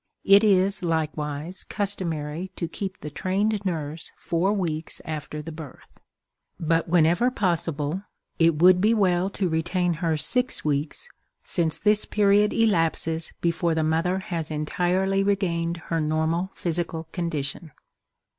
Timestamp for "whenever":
6.89-7.29